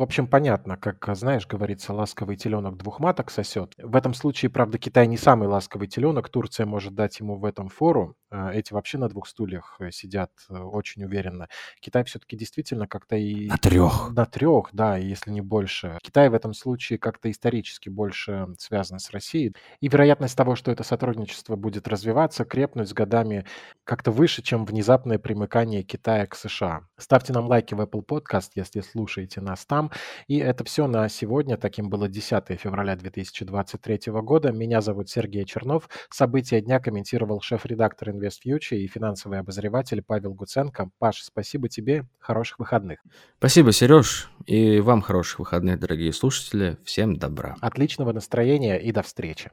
В 0.00 0.02
общем, 0.02 0.26
понятно, 0.28 0.78
как, 0.78 1.06
а, 1.10 1.14
знаешь, 1.14 1.46
говорится, 1.46 1.92
ласковый 1.92 2.36
теленок 2.36 2.78
двух 2.78 3.00
маток 3.00 3.30
сосет. 3.30 3.74
В 3.76 3.94
этом 3.94 4.14
случае, 4.14 4.50
правда, 4.50 4.78
Китай 4.78 5.06
не 5.06 5.18
самый 5.18 5.46
ласковый 5.46 5.88
теленок. 5.88 6.30
Турция 6.30 6.64
может 6.64 6.94
дать 6.94 7.20
ему 7.20 7.36
в 7.36 7.44
этом 7.44 7.68
фору. 7.68 8.16
А, 8.30 8.50
эти 8.50 8.72
вообще 8.72 8.96
на 8.96 9.10
двух 9.10 9.26
стульях 9.26 9.76
э, 9.78 9.90
сидят 9.90 10.30
э, 10.48 10.56
очень 10.56 11.04
уверенно. 11.04 11.48
Китай 11.80 12.04
все-таки 12.04 12.34
действительно 12.34 12.86
как-то 12.86 13.16
и... 13.16 13.48
На 13.48 13.58
трех. 13.58 14.10
На 14.12 14.24
трех, 14.24 14.70
да, 14.72 14.96
если 14.96 15.32
не 15.32 15.42
больше. 15.42 15.98
Китай 16.02 16.30
в 16.30 16.34
этом 16.34 16.54
случае 16.54 16.98
как-то 16.98 17.30
исторически 17.30 17.90
больше 17.90 18.46
связан 18.56 19.00
с 19.00 19.10
Россией. 19.10 19.54
И 19.80 19.88
вероятность 19.88 20.34
того, 20.34 20.54
что 20.54 20.70
это 20.70 20.82
сотрудничество 20.82 21.56
будет 21.56 21.88
развиваться, 21.88 22.46
крепнуть 22.46 22.88
с 22.88 22.94
годами 22.94 23.44
как-то 23.84 24.12
выше, 24.12 24.40
чем 24.40 24.64
внезапное 24.64 25.18
примыкание 25.18 25.82
Китая 25.82 26.26
к 26.26 26.36
США. 26.36 26.86
Ставьте 26.96 27.34
нам 27.34 27.48
лайки 27.48 27.74
в 27.74 27.80
Apple 27.82 28.06
Podcast, 28.06 28.52
если 28.54 28.80
слушаете 28.80 29.42
нас 29.42 29.66
там. 29.66 29.89
И 30.28 30.38
это 30.38 30.64
все 30.64 30.86
на 30.86 31.08
сегодня. 31.08 31.56
Таким 31.56 31.88
было 31.88 32.08
10 32.08 32.58
февраля 32.60 32.96
2023 32.96 34.12
года. 34.12 34.52
Меня 34.52 34.80
зовут 34.80 35.08
Сергей 35.08 35.44
Чернов. 35.44 35.88
События 36.10 36.60
дня 36.60 36.80
комментировал 36.80 37.40
шеф-редактор 37.40 38.10
InvestFuture 38.10 38.76
и 38.76 38.86
финансовый 38.86 39.38
обозреватель 39.38 40.02
Павел 40.02 40.34
Гуценко. 40.34 40.90
Паш, 40.98 41.22
спасибо 41.22 41.68
тебе, 41.68 42.06
хороших 42.18 42.58
выходных. 42.58 43.00
Спасибо, 43.38 43.72
Сереж, 43.72 44.30
и 44.46 44.80
вам 44.80 45.02
хороших 45.02 45.40
выходных, 45.40 45.78
дорогие 45.78 46.12
слушатели. 46.12 46.78
Всем 46.84 47.16
добра. 47.16 47.56
Отличного 47.60 48.12
настроения 48.12 48.78
и 48.78 48.92
до 48.92 49.02
встречи. 49.02 49.50